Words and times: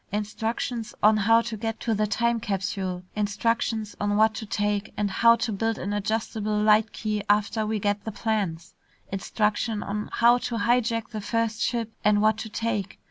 Instructions 0.11 0.95
on 1.03 1.15
how 1.15 1.41
to 1.41 1.55
get 1.55 1.79
to 1.81 1.93
the 1.93 2.07
time 2.07 2.39
capsule; 2.39 3.03
instructions 3.15 3.95
on 4.01 4.15
what 4.15 4.33
to 4.33 4.47
take, 4.47 4.91
and 4.97 5.11
how 5.11 5.35
to 5.35 5.51
build 5.51 5.77
an 5.77 5.93
adjustable 5.93 6.57
light 6.59 6.91
key 6.91 7.21
after 7.29 7.67
we 7.67 7.77
get 7.77 8.03
the 8.03 8.11
plans; 8.11 8.73
instructions 9.11 9.83
on 9.83 10.09
how 10.13 10.39
to 10.39 10.55
hijack 10.57 11.09
the 11.09 11.21
first 11.21 11.61
ship 11.61 11.93
and 12.03 12.19
what 12.19 12.37
to 12.39 12.49
take. 12.49 12.97